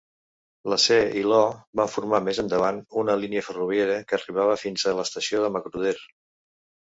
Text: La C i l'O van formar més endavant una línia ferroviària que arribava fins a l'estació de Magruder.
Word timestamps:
La 0.71 0.77
C 0.83 0.95
i 1.19 1.19
l'O 1.31 1.41
van 1.79 1.89
formar 1.95 2.21
més 2.29 2.39
endavant 2.43 2.79
una 3.01 3.17
línia 3.25 3.43
ferroviària 3.49 3.99
que 4.11 4.17
arribava 4.19 4.57
fins 4.63 4.87
a 4.87 4.95
l'estació 5.01 5.43
de 5.45 5.53
Magruder. 5.59 5.95